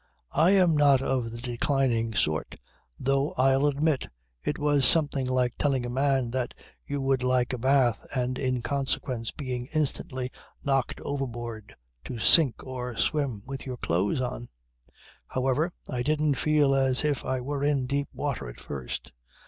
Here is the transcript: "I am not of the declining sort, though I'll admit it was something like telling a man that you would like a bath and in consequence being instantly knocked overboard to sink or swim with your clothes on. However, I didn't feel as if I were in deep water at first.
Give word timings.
"I 0.33 0.49
am 0.55 0.75
not 0.75 1.03
of 1.03 1.29
the 1.29 1.37
declining 1.39 2.15
sort, 2.15 2.55
though 2.99 3.35
I'll 3.37 3.67
admit 3.67 4.07
it 4.43 4.57
was 4.57 4.83
something 4.83 5.27
like 5.27 5.53
telling 5.59 5.85
a 5.85 5.91
man 5.91 6.31
that 6.31 6.55
you 6.87 6.99
would 7.01 7.21
like 7.21 7.53
a 7.53 7.59
bath 7.59 8.03
and 8.15 8.39
in 8.39 8.63
consequence 8.63 9.29
being 9.29 9.67
instantly 9.75 10.31
knocked 10.63 10.99
overboard 11.01 11.75
to 12.05 12.17
sink 12.17 12.63
or 12.63 12.97
swim 12.97 13.43
with 13.45 13.67
your 13.67 13.77
clothes 13.77 14.21
on. 14.21 14.49
However, 15.27 15.69
I 15.87 16.01
didn't 16.01 16.33
feel 16.33 16.73
as 16.73 17.05
if 17.05 17.23
I 17.23 17.39
were 17.39 17.63
in 17.63 17.85
deep 17.85 18.07
water 18.11 18.49
at 18.49 18.57
first. 18.59 19.11